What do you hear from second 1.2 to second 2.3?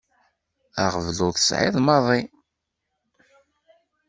ur t-sɛiɣ maḍi.